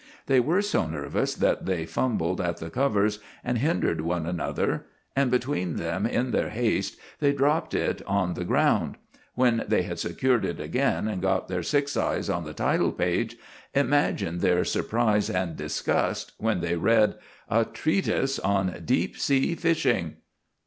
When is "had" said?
9.83-9.99